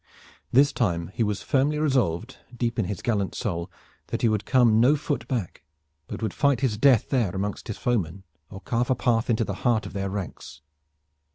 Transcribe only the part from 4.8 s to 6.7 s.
foot back, but would find